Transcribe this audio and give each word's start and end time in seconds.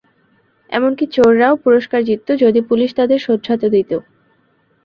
এমনকি 0.69 1.05
চোররাও 1.15 1.55
পুরস্কার 1.63 2.01
জিততো 2.03 2.31
যদি 2.43 2.59
পুলিশ 2.69 2.89
তাদের 2.99 3.19
শোধরাতে 3.21 3.67
দিতো। 3.75 3.97